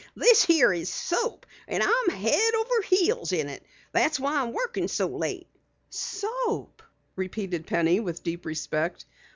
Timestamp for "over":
2.55-2.81